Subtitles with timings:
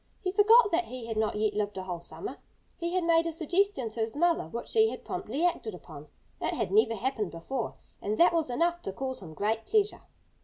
[0.23, 2.37] He forgot that he had not yet lived a whole summer.
[2.79, 6.07] He had made a suggestion to his mother which she had promptly acted upon.
[6.41, 7.75] It had never happened before.
[8.01, 10.01] And that was enough to cause him great pleasure.